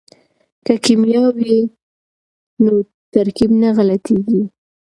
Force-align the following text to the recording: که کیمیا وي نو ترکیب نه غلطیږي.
که 0.65 0.73
کیمیا 0.83 1.23
وي 1.37 1.57
نو 2.63 2.73
ترکیب 3.13 3.51
نه 3.61 3.69
غلطیږي. 3.77 4.41